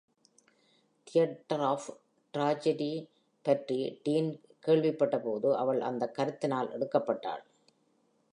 [1.07, 1.89] Theatre of
[2.33, 3.07] tragedy
[3.45, 4.31] பற்றி Stein
[4.65, 7.43] கேள்விப்பட்டபோது அவள் அந்த கருத்தினால் எடுக்கப்பட்டாள்.